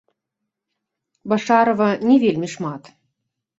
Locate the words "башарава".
1.35-1.91